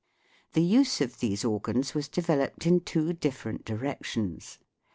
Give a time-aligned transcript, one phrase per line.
[0.53, 4.57] The use of these organs was developed in two different directions.